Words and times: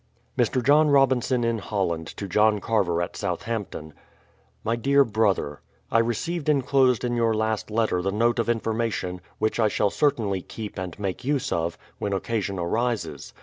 Mr. 0.35 0.63
John 0.65 0.89
Robinson 0.89 1.43
in 1.43 1.59
Holland 1.59 2.07
to 2.17 2.27
John 2.27 2.57
Carver 2.59 3.03
at 3.03 3.15
Southampton: 3.15 3.93
My 4.63 4.75
dear 4.75 5.03
Brother, 5.03 5.61
I 5.91 5.99
received 5.99 6.49
enclosed 6.49 7.03
in 7.03 7.15
your 7.15 7.35
last 7.35 7.69
letter 7.69 8.01
the 8.01 8.11
note 8.11 8.39
of 8.39 8.49
information, 8.49 9.21
which 9.37 9.59
I 9.59 9.67
shall 9.67 9.91
certainly 9.91 10.41
keep 10.41 10.79
and 10.79 10.97
make 10.97 11.23
use 11.23 11.51
of, 11.51 11.77
when 11.99 12.13
occasion 12.13 12.57
arises. 12.57 13.31